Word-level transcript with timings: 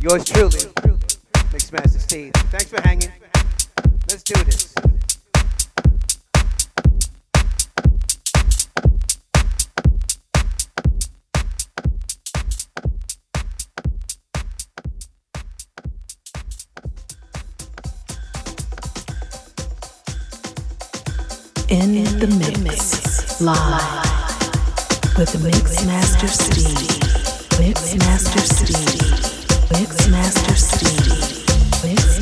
Yours 0.00 0.24
truly, 0.24 0.50
Mixmaster 1.50 1.98
Steve. 1.98 2.30
Thanks 2.52 2.66
for 2.66 2.80
hanging. 2.82 3.10
Let's 4.08 4.22
do 4.22 4.44
this. 4.44 4.72
In 21.68 22.04
the 22.20 22.28
mix, 22.62 23.40
live 23.40 23.58
with 25.18 25.34
Mixmaster 25.42 26.28
Steve. 26.28 27.02
Mixmaster 27.58 28.40
Steve. 28.40 29.37
Mixmaster 29.70 30.56
Steve. 30.56 31.44
Mixmaster 31.84 32.17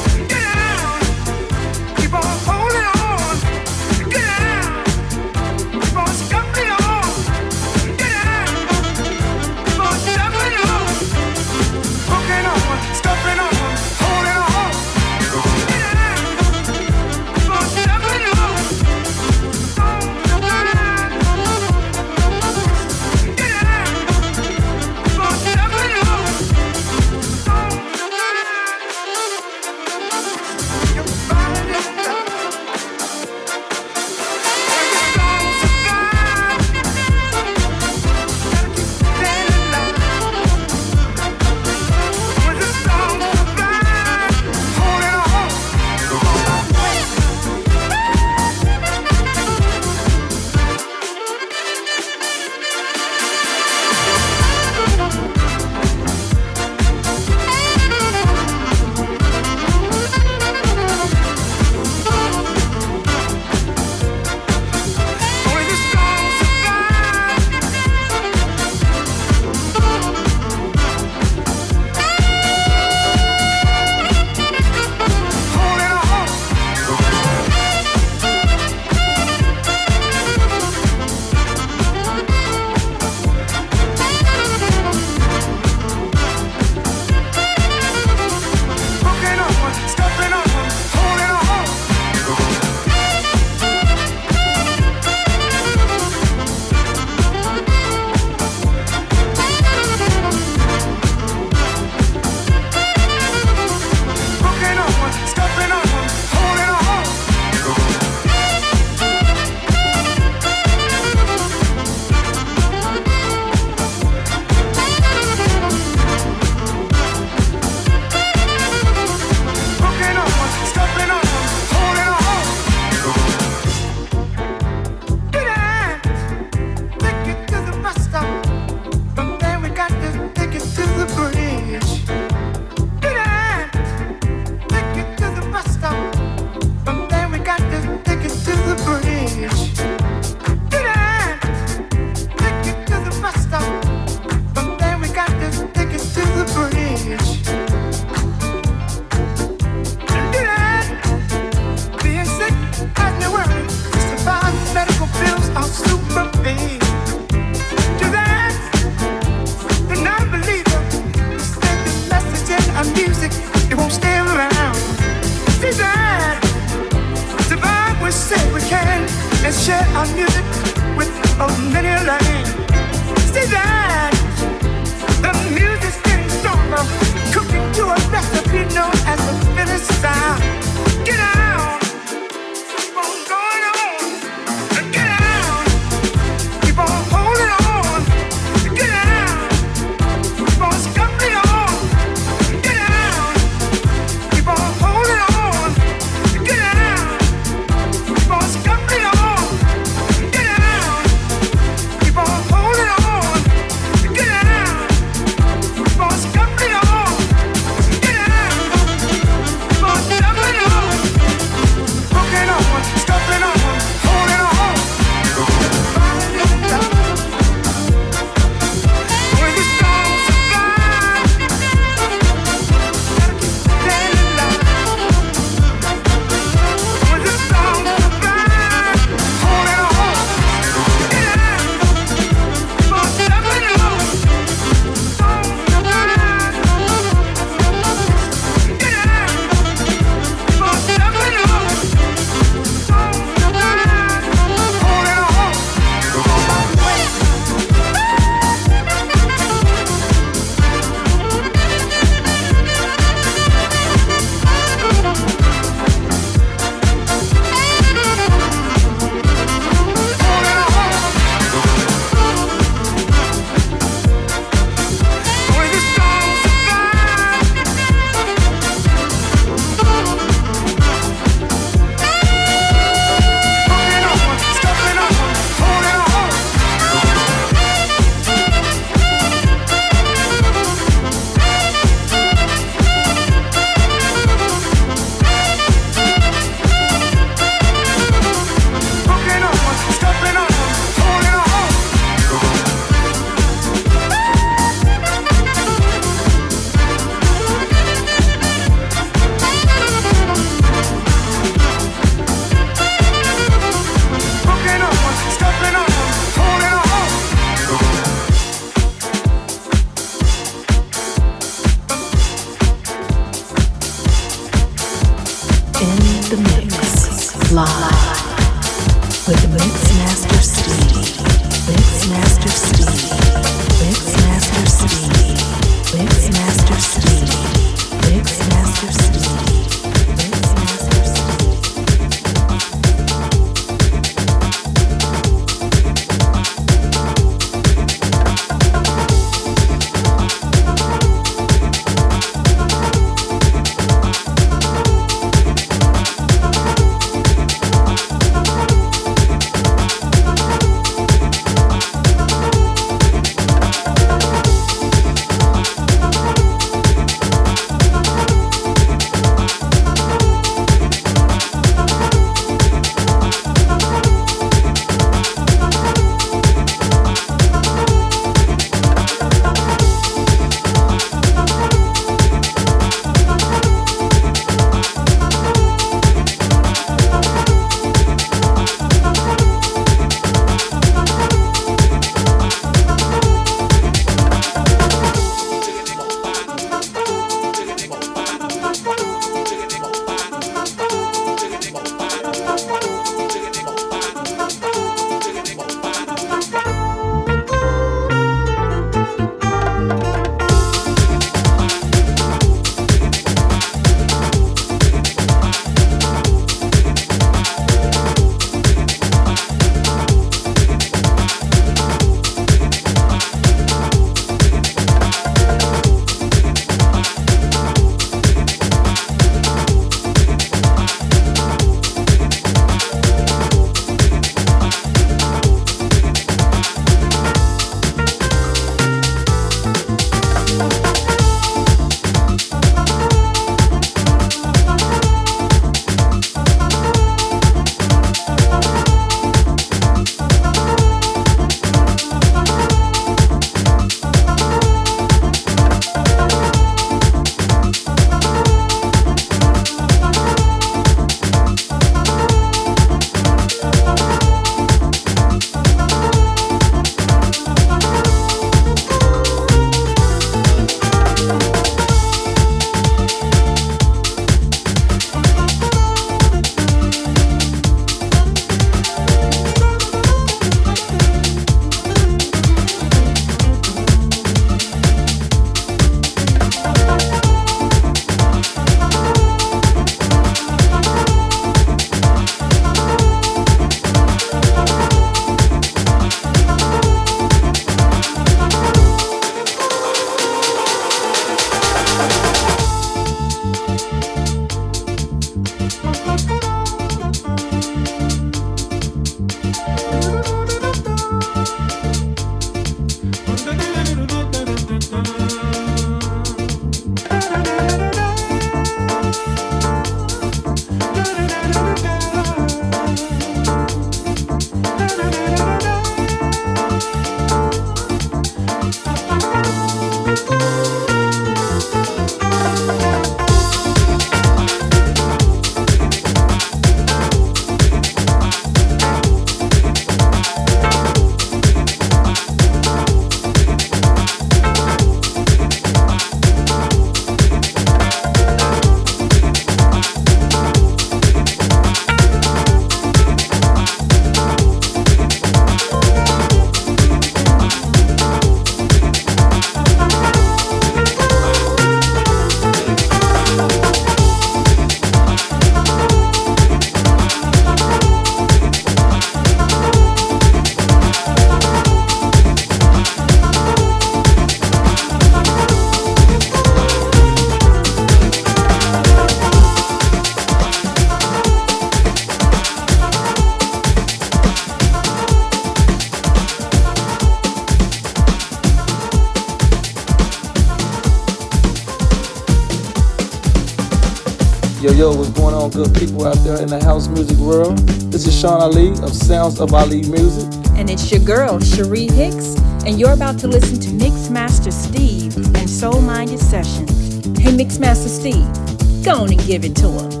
good 585.63 585.75
people 585.75 586.07
out 586.07 586.17
there 586.23 586.41
in 586.41 586.47
the 586.47 586.63
house 586.63 586.87
music 586.87 587.17
world. 587.17 587.55
This 587.91 588.07
is 588.07 588.19
Sean 588.19 588.41
Ali 588.41 588.71
of 588.81 588.95
Sounds 588.95 589.39
of 589.39 589.53
Ali 589.53 589.83
Music. 589.83 590.27
And 590.55 590.71
it's 590.71 590.91
your 590.91 591.03
girl, 591.03 591.39
Cherie 591.39 591.87
Hicks, 591.87 592.35
and 592.65 592.79
you're 592.79 592.93
about 592.93 593.19
to 593.19 593.27
listen 593.27 593.59
to 593.59 593.69
Mixmaster 593.69 594.51
Steve 594.51 595.15
and 595.17 595.47
Soul 595.47 595.79
Minded 595.81 596.19
Sessions. 596.19 596.71
Hey, 597.19 597.31
Mixmaster 597.31 597.89
Steve, 597.89 598.83
go 598.83 599.03
on 599.03 599.11
and 599.11 599.23
give 599.27 599.45
it 599.45 599.55
to 599.57 599.67
him. 599.67 600.00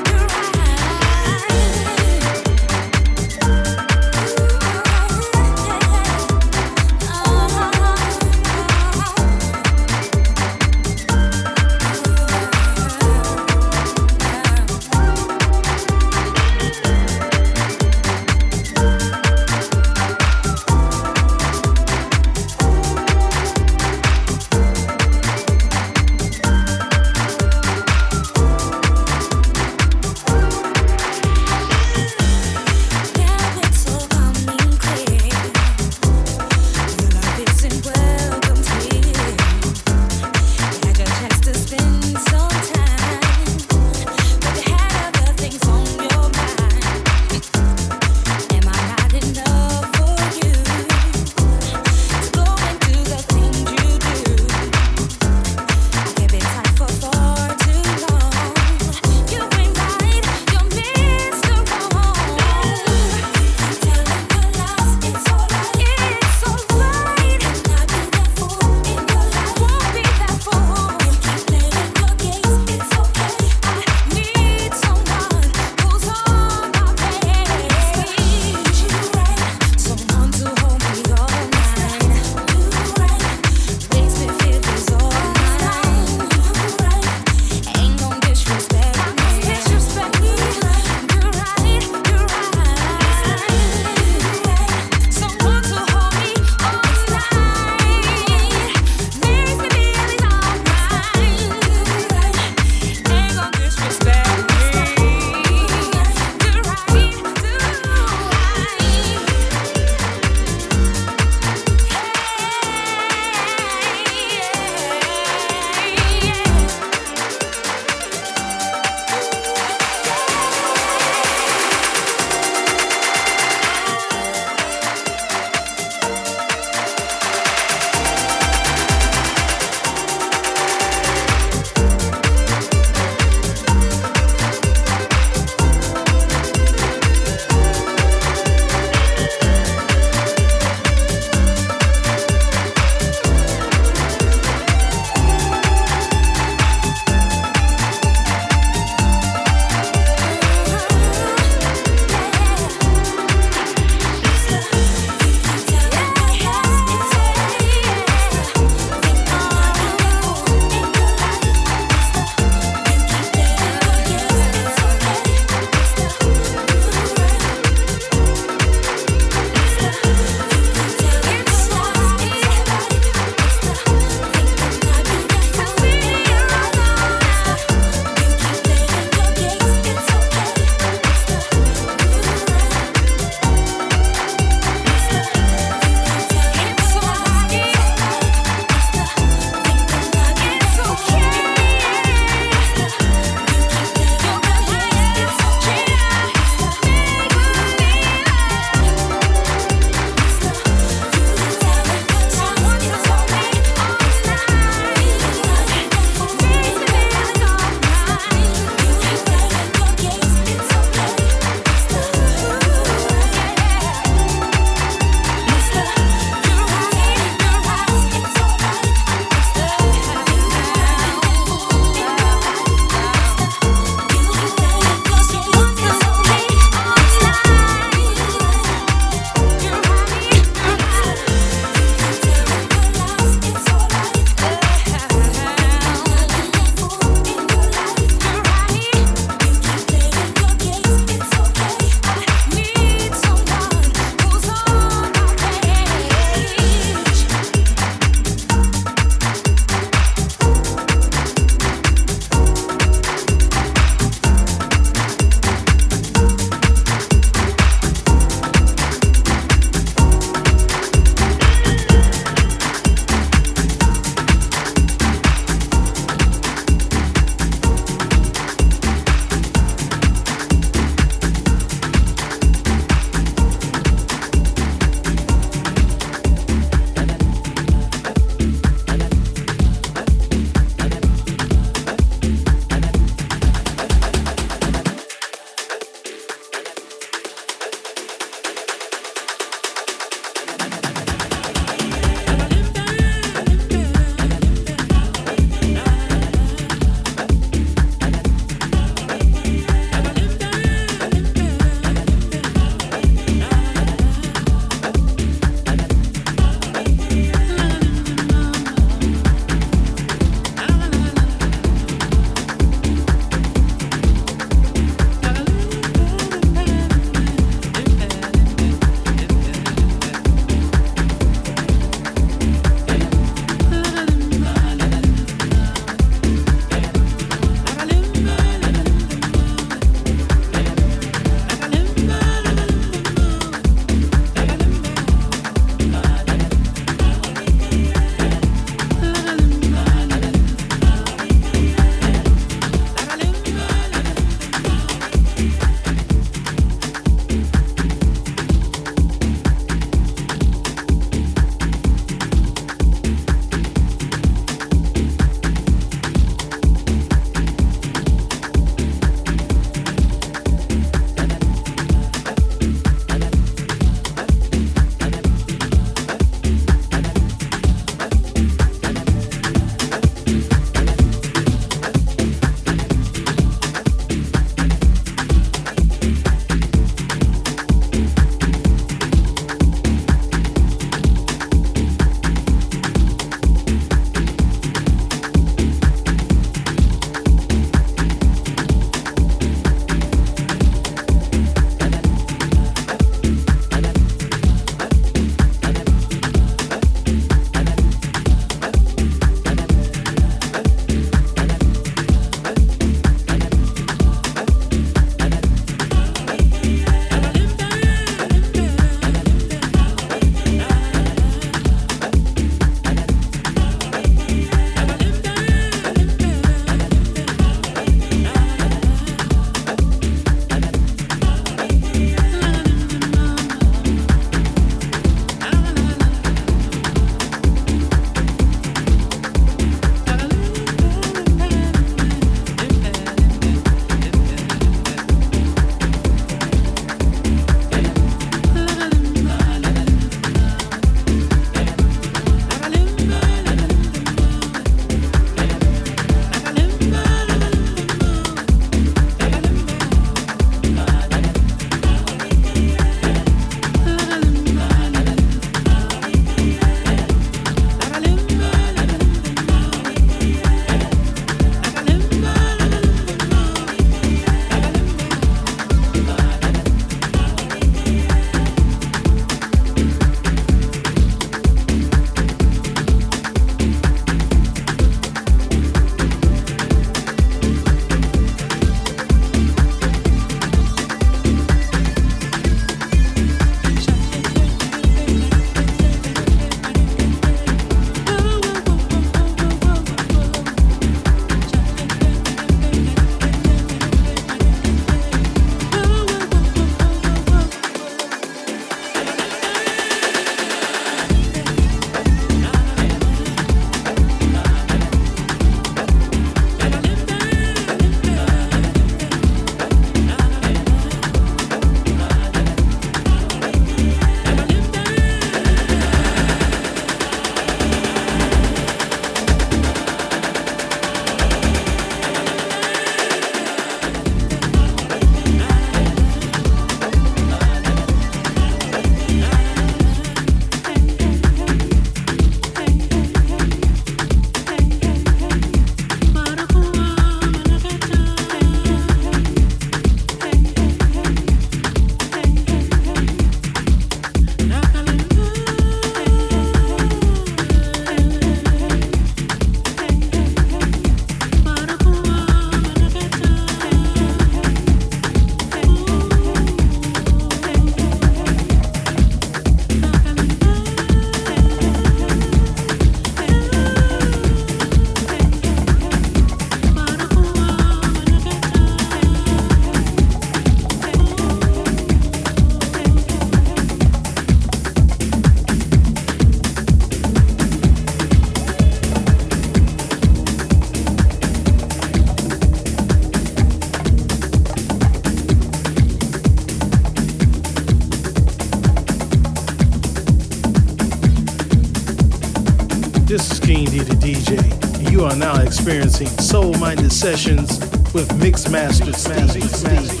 Experiencing 595.61 596.07
Soul 596.17 596.53
Minded 596.55 596.91
Sessions 596.91 597.59
with 597.93 598.09
Mixmaster 598.19 598.95
Steve. 598.95 600.00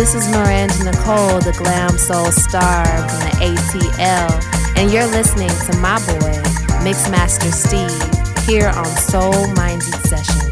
This 0.00 0.14
is 0.14 0.26
Miranda 0.30 0.82
Nicole, 0.82 1.40
the 1.40 1.52
Glam 1.58 1.90
Soul 1.98 2.32
Star 2.32 2.86
from 2.86 3.20
the 3.20 3.52
ATL, 3.52 4.78
and 4.78 4.90
you're 4.90 5.04
listening 5.04 5.50
to 5.50 5.76
my 5.76 5.98
boy, 6.06 6.40
Mixmaster 6.80 7.52
Steve, 7.52 8.46
here 8.46 8.68
on 8.68 8.86
Soul 8.86 9.52
Minded 9.52 9.92
Sessions. 10.06 10.49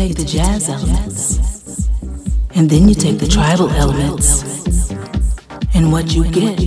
Take 0.00 0.16
the 0.16 0.24
jazz 0.24 0.66
elements, 0.70 1.86
and 2.54 2.70
then 2.70 2.88
you 2.88 2.94
take 2.94 3.18
the 3.18 3.28
tribal 3.28 3.68
elements, 3.68 4.90
and 5.74 5.92
what 5.92 6.14
you 6.14 6.24
get 6.30 6.58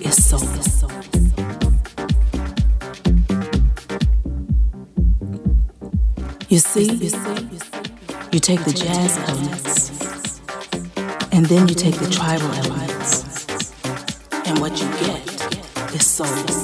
is 0.00 0.24
soul. 0.24 0.40
You 6.48 6.58
see, 6.58 6.86
you 8.32 8.40
take 8.40 8.64
the 8.64 8.72
jazz 8.74 9.18
elements, 9.28 10.40
and 11.32 11.44
then 11.44 11.68
you 11.68 11.74
take 11.74 11.96
the 11.96 12.08
tribal 12.08 12.50
elements, 12.62 13.74
and 14.46 14.58
what 14.58 14.72
you 14.80 14.88
get 15.04 15.94
is 15.94 16.06
soul. 16.06 16.63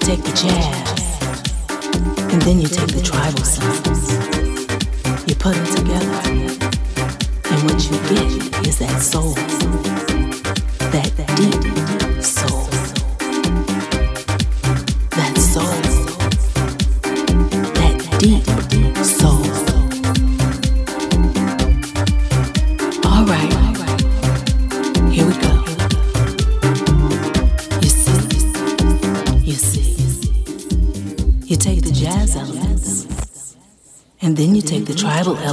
Take 0.00 0.22
the 0.22 0.32
jazz, 0.32 1.22
and 2.32 2.42
then 2.42 2.60
you 2.60 2.68
take 2.68 2.88
the 2.88 3.02
tribal 3.02 3.44
sounds. 3.44 3.89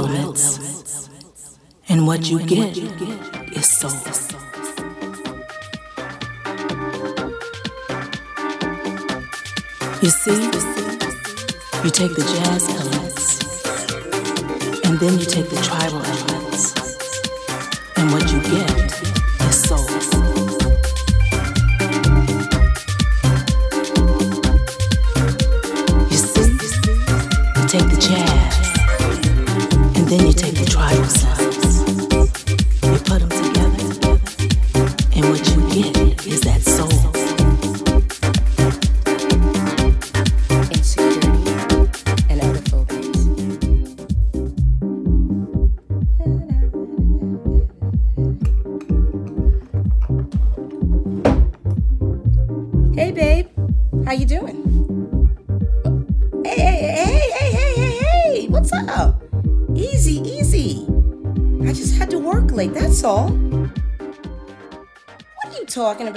Elements, 0.08 1.10
and 1.88 2.06
what 2.06 2.28
you 2.30 2.38
get 2.40 2.76
is 3.56 3.66
soul. 3.78 3.90
You 10.00 10.10
see, 10.10 10.40
you 11.84 11.90
take 11.90 12.14
the 12.14 12.24
jazz 12.34 12.68
elements, 12.68 13.26
and 14.84 14.98
then 14.98 15.18
you 15.18 15.26
take 15.26 15.48
the 15.50 15.60
tribal 15.62 16.02
elements, 16.02 16.74
and 17.96 18.12
what 18.12 18.30
you 18.32 18.40
get 18.42 19.17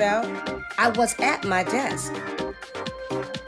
about? 0.02 0.26
I 0.80 0.90
was 0.90 1.16
at 1.20 1.46
my 1.46 1.64
desk. 1.64 2.12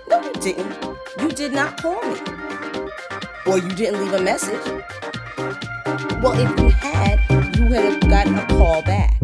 No, 0.08 0.22
you 0.22 0.34
didn't. 0.34 0.76
You 1.20 1.30
did 1.30 1.52
not 1.52 1.82
call 1.82 2.00
me. 2.04 2.20
Or 3.48 3.58
you 3.58 3.70
didn't 3.70 4.00
leave 4.04 4.14
a 4.14 4.22
message. 4.22 4.64
Well, 6.22 6.34
if 6.38 6.60
you 6.60 6.70
had, 6.70 7.20
you 7.58 7.66
would 7.66 7.84
have 7.84 8.00
gotten 8.02 8.38
a 8.38 8.46
call 8.46 8.84
back. 8.84 9.18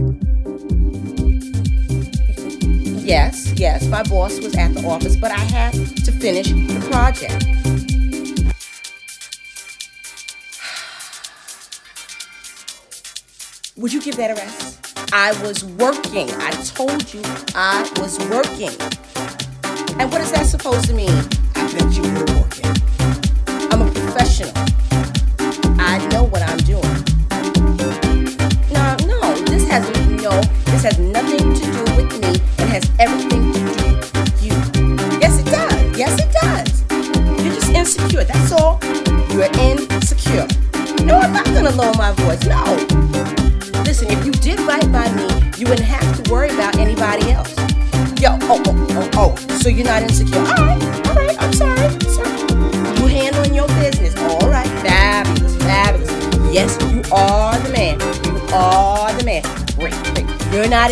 Yes, 3.05 3.53
yes, 3.55 3.85
my 3.87 4.01
boss 4.03 4.39
was 4.39 4.55
at 4.55 4.73
the 4.73 4.83
office, 4.87 5.15
but 5.15 5.31
I 5.31 5.37
had 5.37 5.73
to 5.73 6.11
finish 6.11 6.47
the 6.47 6.79
project. 6.89 7.45
Would 13.77 13.93
you 13.93 14.01
give 14.01 14.17
that 14.17 14.31
a 14.31 14.33
rest? 14.33 14.78
I 15.11 15.31
was 15.41 15.65
working. 15.65 16.29
I 16.31 16.51
told 16.63 17.13
you 17.13 17.21
I 17.55 17.89
was 17.99 18.19
working. 18.29 18.69
And 19.99 20.11
what 20.11 20.21
is 20.21 20.31
that 20.31 20.45
supposed 20.45 20.85
to 20.85 20.93
mean? 20.93 21.18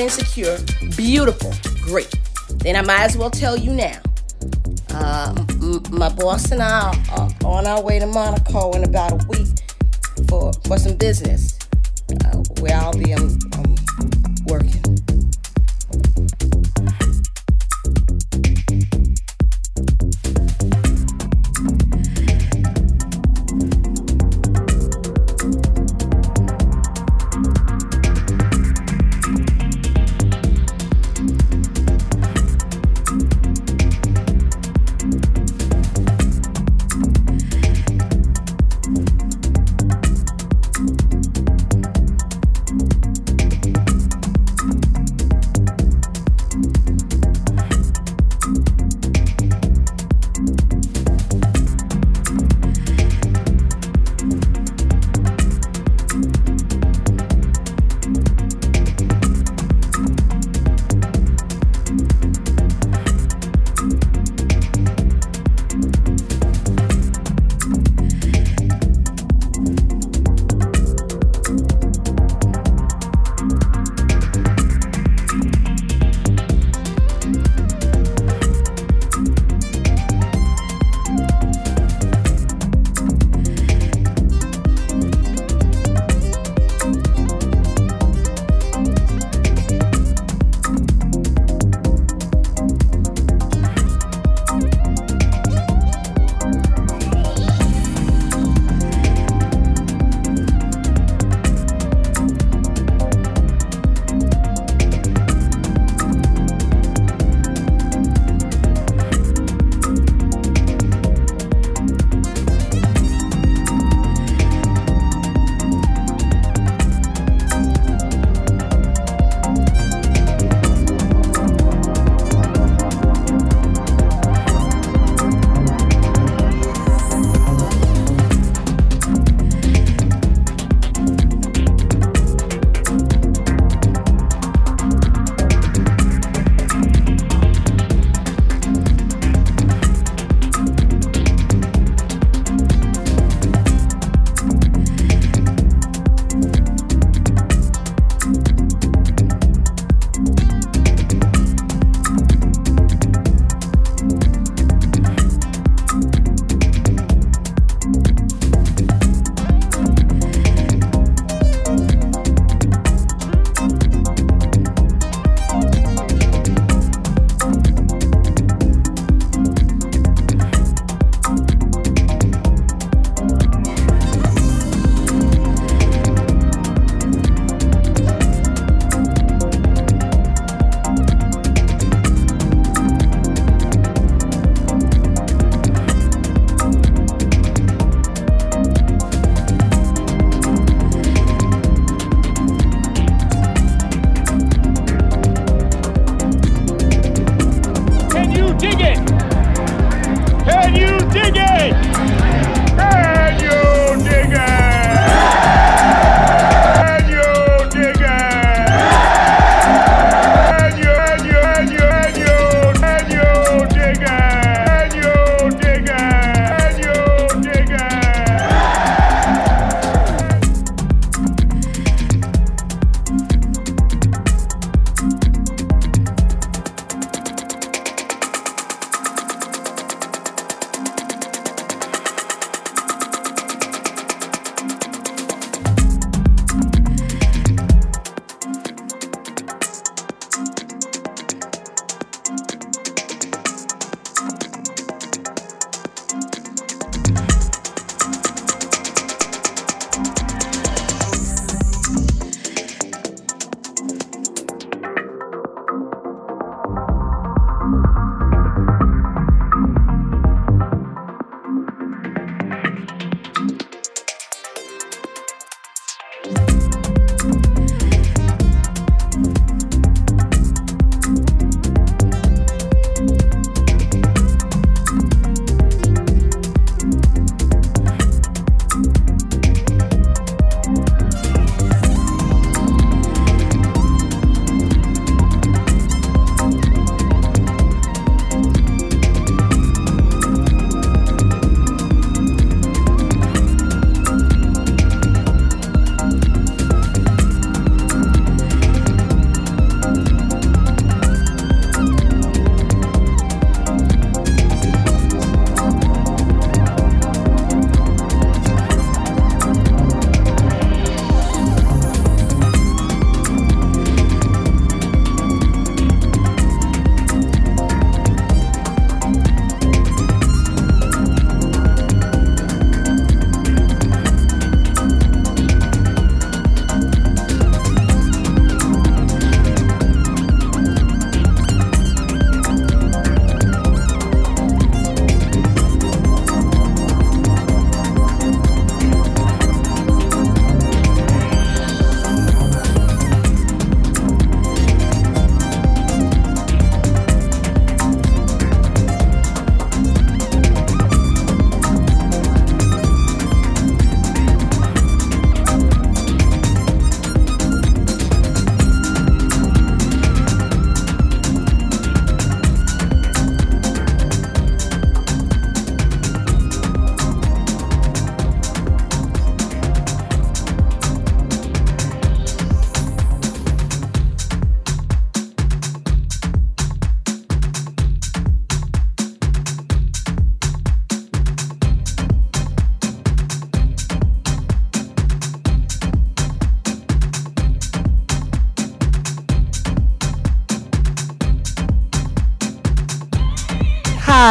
Insecure. 0.08 0.58
Beautiful. 0.96 1.54
Great. 1.82 2.10
Then 2.64 2.78
I 2.78 2.82
might 2.82 3.02
as 3.02 3.18
well 3.18 3.30
tell 3.30 3.58
you 3.58 3.74
now. 3.74 4.00
Uh, 4.92 5.36
m- 5.62 5.84
my 5.92 6.08
boss 6.10 6.50
and 6.52 6.62
I 6.64 6.96
are 7.12 7.30
on 7.46 7.68
our 7.68 7.82
way 7.84 8.00
to 8.00 8.08
Monaco 8.08 8.72
in 8.72 8.84
about 8.86 9.12
a 9.12 9.28
week 9.28 9.48
for 10.30 10.54
for 10.66 10.78
some 10.78 10.96
business. 10.96 11.47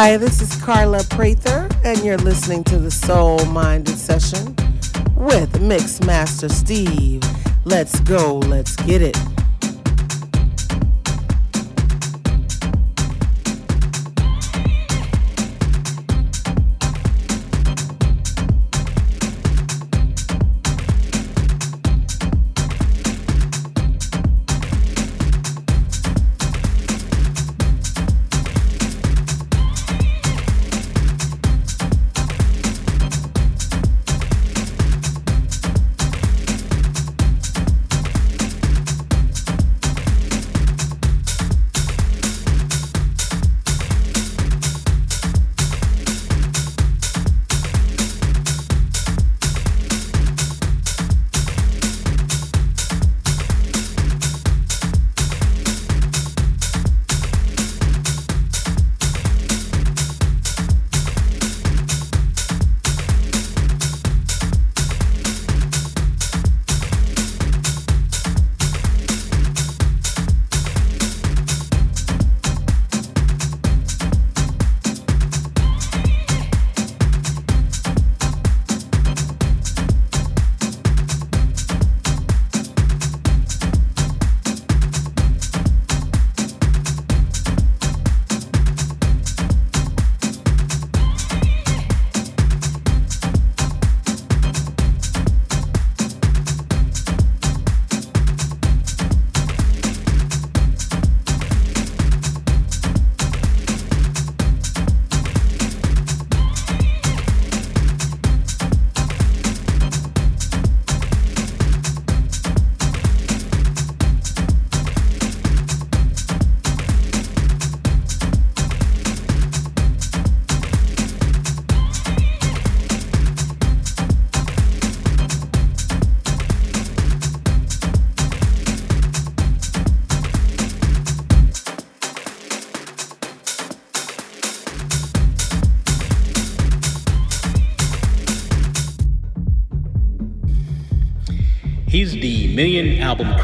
Hi, 0.07 0.15
this 0.15 0.41
is 0.41 0.55
Carla 0.61 1.03
Prather, 1.09 1.67
and 1.83 2.01
you're 2.01 2.17
listening 2.17 2.63
to 2.63 2.77
the 2.77 2.89
Soul 2.89 3.43
Minded 3.47 3.97
Session 3.97 4.55
with 5.17 5.59
Mix 5.59 6.01
Master 6.01 6.47
Steve. 6.47 7.21
Let's 7.65 7.99
go, 7.99 8.37
let's 8.37 8.77
get 8.77 9.01
it. 9.01 9.17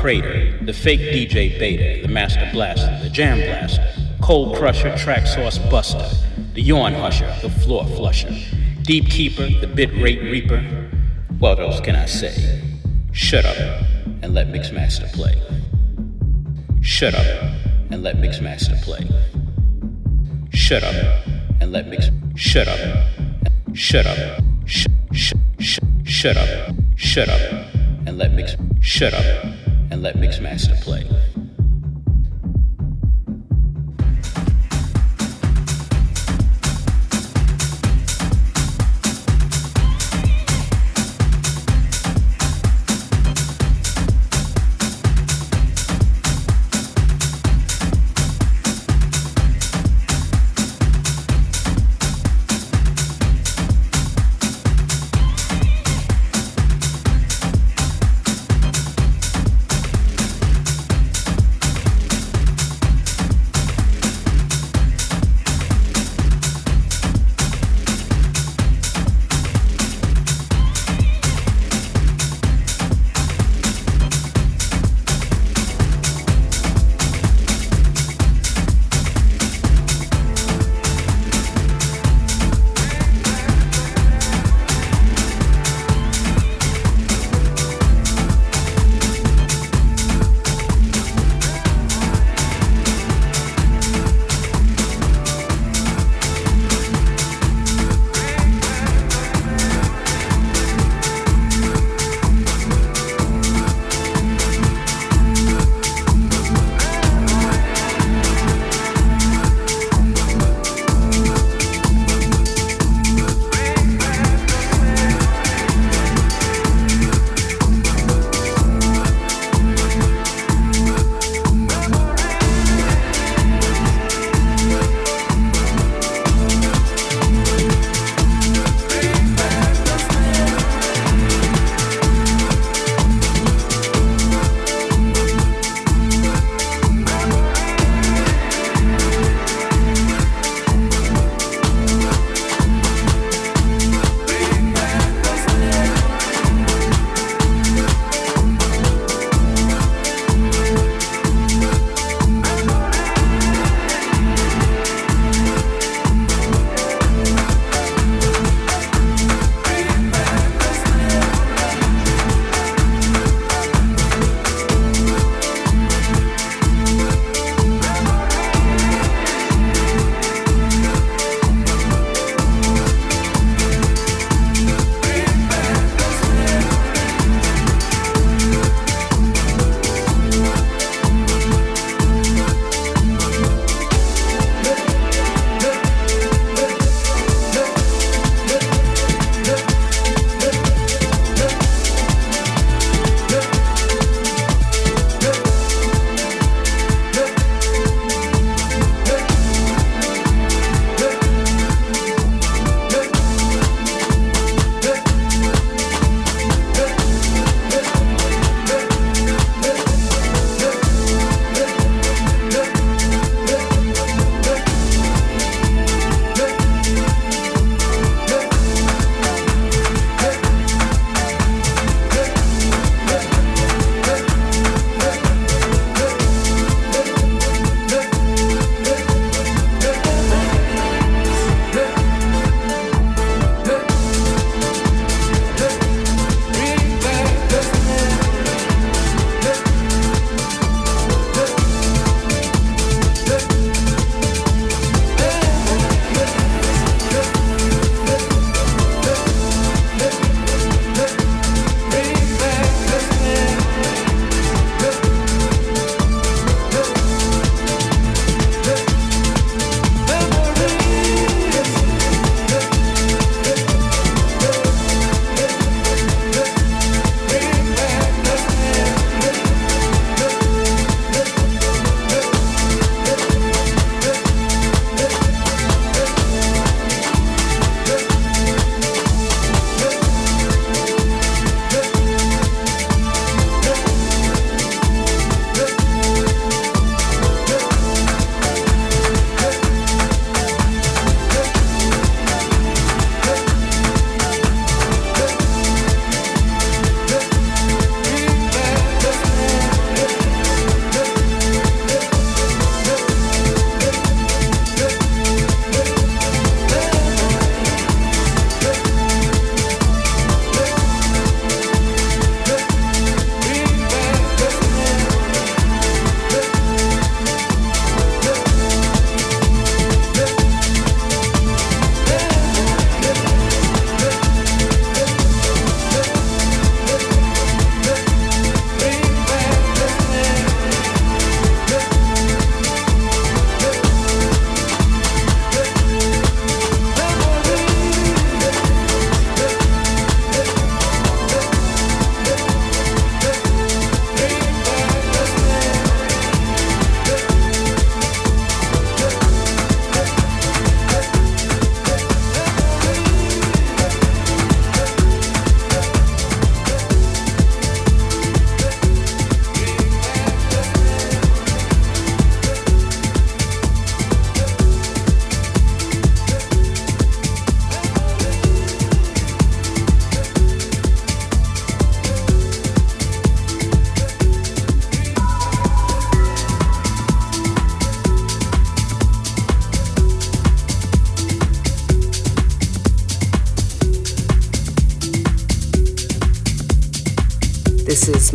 Creator, 0.03 0.65
the 0.65 0.73
fake 0.73 0.99
DJ 0.99 1.57
Beta, 1.57 2.05
the 2.05 2.09
Master 2.09 2.49
Blaster, 2.51 2.99
the 3.01 3.09
Jam 3.09 3.37
Blaster, 3.37 3.87
Cold 4.21 4.57
Crusher, 4.57 4.93
Track 4.97 5.25
Source 5.25 5.57
Buster, 5.57 6.05
the 6.55 6.61
Yawn 6.61 6.93
Husher, 6.93 7.33
the 7.41 7.49
Floor 7.49 7.85
Flusher, 7.85 8.35
Deep 8.81 9.05
Keeper, 9.05 9.47
the 9.61 9.65
Bit 9.65 9.93
Rate 9.93 10.21
Reaper. 10.23 10.59
What 11.39 11.57
else 11.61 11.79
can 11.79 11.95
I 11.95 12.05
say? 12.05 12.61
Shut 13.13 13.45
up 13.45 13.55
and 14.21 14.33
let 14.33 14.49
Mixmaster 14.49 15.09
play. 15.13 15.41
Shut 16.81 17.15
up 17.15 17.55
and 17.89 18.03
let 18.03 18.17
Mixmaster 18.17 18.83
play. 18.83 19.07
Shut 20.51 20.83
up 20.83 21.25
and 21.61 21.71
let 21.71 21.87
Mix. 21.87 22.09
Shut 22.35 22.67
up. 22.67 23.07
Shut 23.73 24.05
up. 24.05 24.43
Sh- 24.65 24.85
sh- 25.13 25.31
sh- 25.59 25.79
shut 26.03 26.35
up. 26.35 26.75
Shut 26.97 27.29
up 27.29 27.73
and 28.05 28.17
let 28.17 28.33
Mix. 28.33 28.57
Shut 28.81 29.13
up 29.13 29.52
let 30.03 30.17
Mixmaster 30.17 30.75
play. 30.81 31.12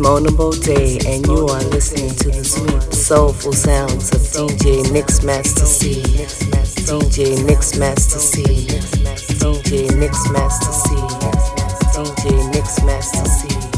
This 0.09 0.17
is 0.17 0.33
Mona 0.33 0.51
Day, 0.61 0.97
and 1.05 1.25
you 1.27 1.45
are 1.47 1.63
listening 1.65 2.15
to 2.15 2.29
the 2.29 2.43
sweet, 2.43 2.93
soulful 2.93 3.53
sounds 3.53 4.09
of 4.11 4.21
DJ 4.21 4.83
Mixmaster 4.85 5.65
C. 5.65 6.01
DJ 6.01 7.37
Mixmaster 7.45 8.17
C. 8.17 8.41
DJ 8.41 9.87
Mixmaster 9.89 10.73
C. 10.73 10.95
DJ 11.93 12.51
Mixmaster 12.51 13.27
C. 13.27 13.68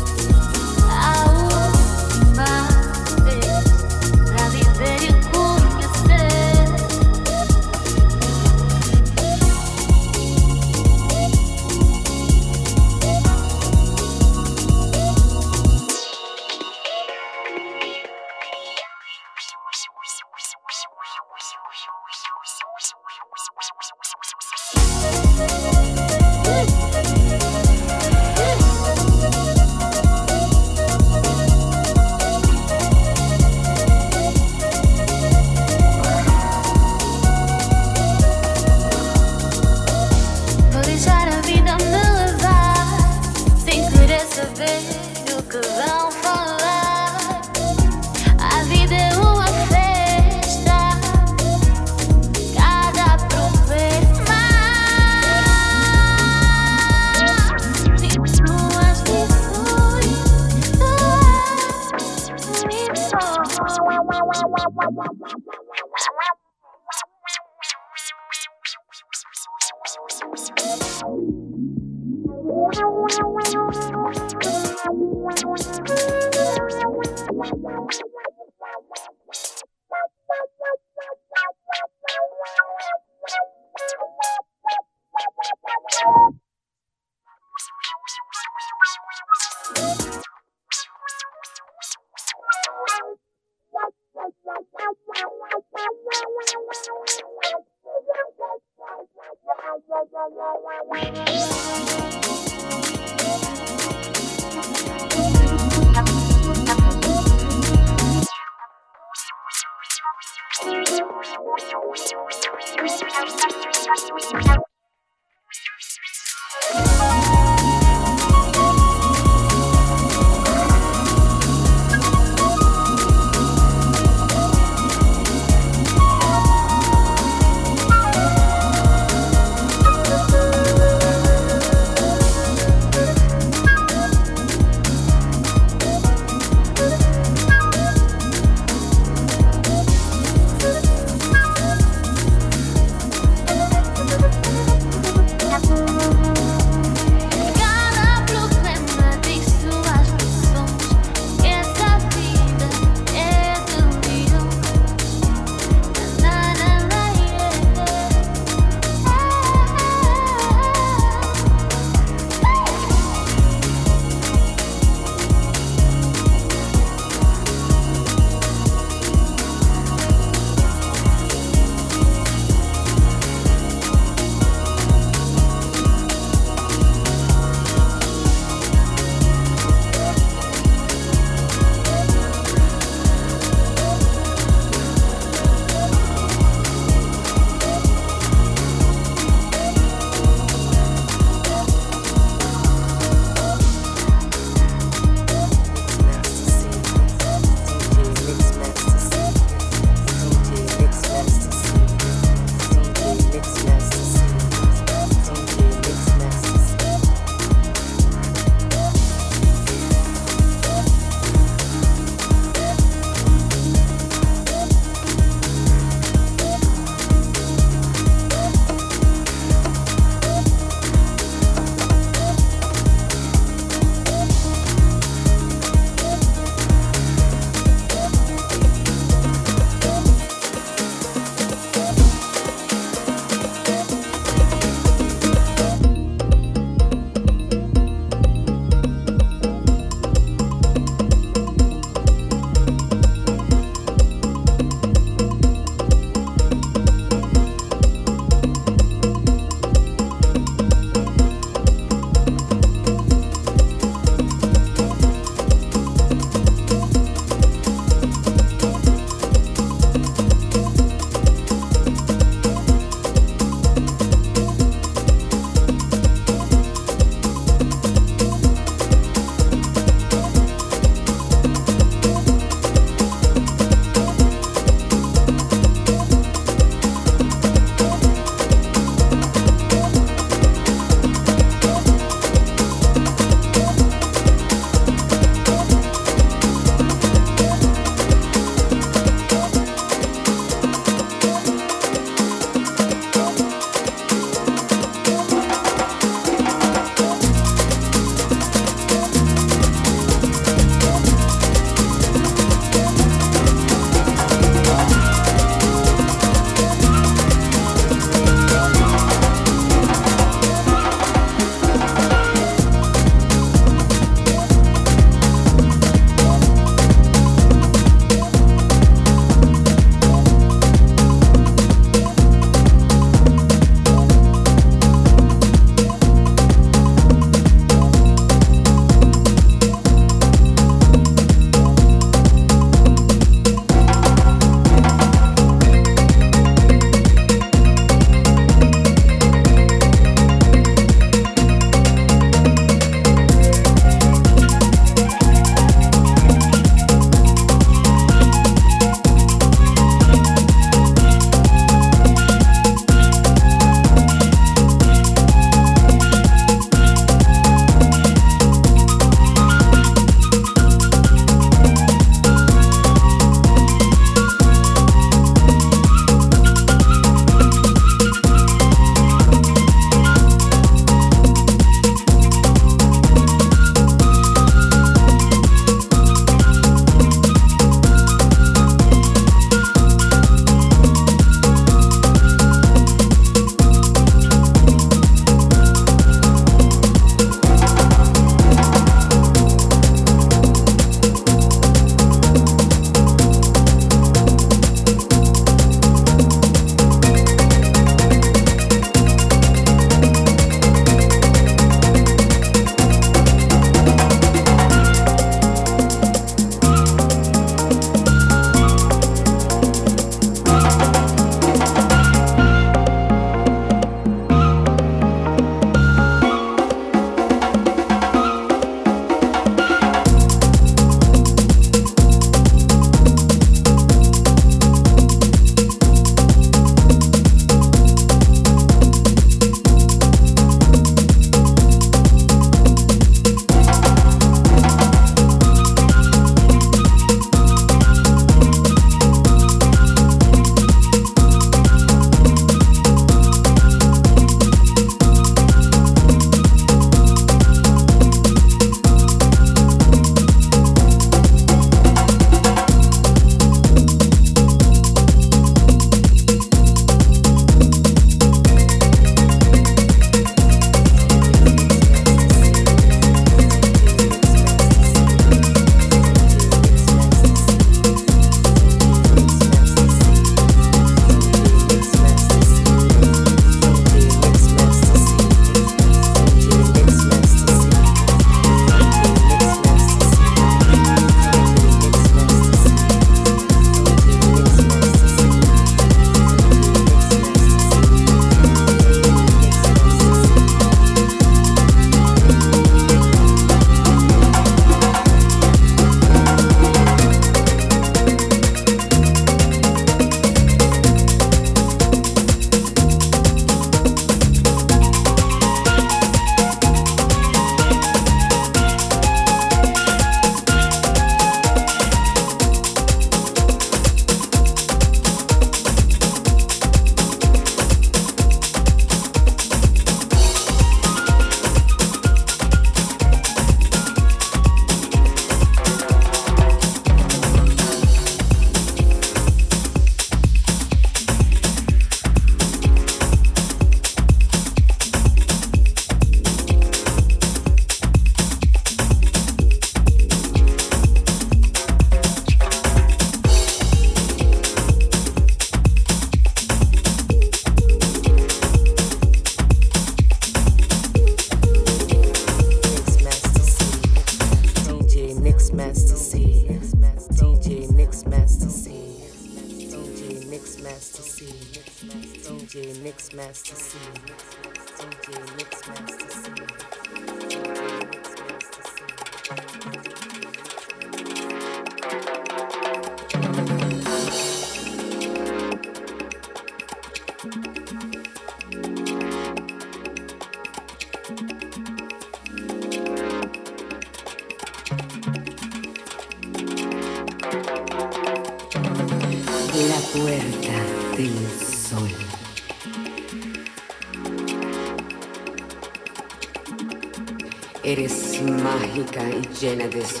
Jenna 599.41 599.67
this 599.69 600.00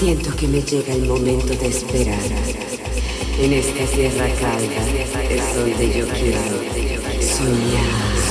llega 0.00 0.94
el 0.94 1.06
momento 1.06 1.54
de 1.54 1.68
esperar. 1.68 2.18
En 3.40 3.52
esta 3.52 3.84
tierra 3.94 4.28
calda 4.40 5.28
es 5.30 5.54
donde 5.56 5.98
yo 5.98 6.06
quiero 6.08 7.22
soñar. 7.22 8.23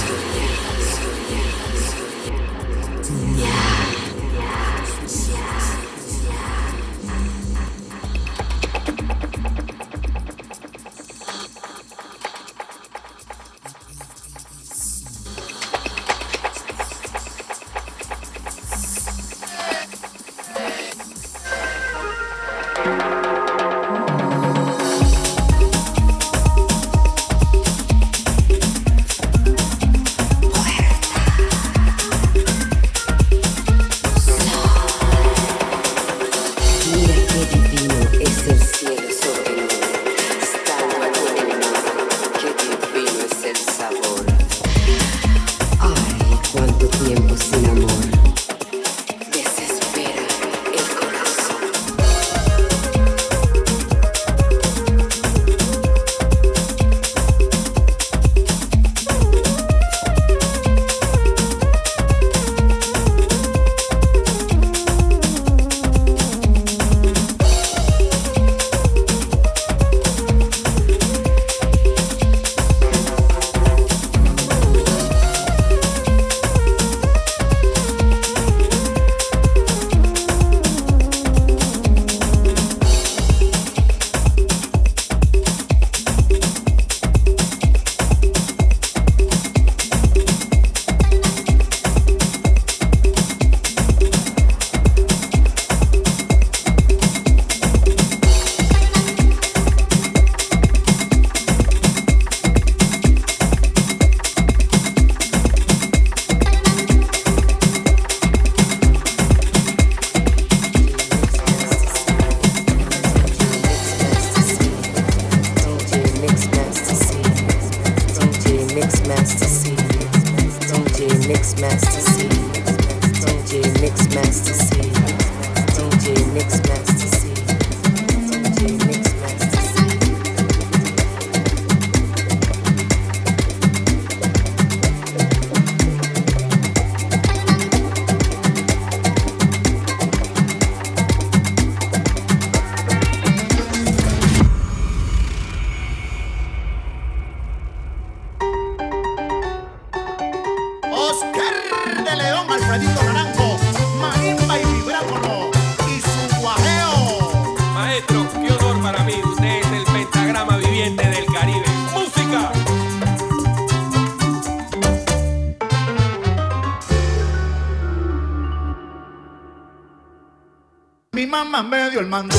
hermano. 172.04 172.33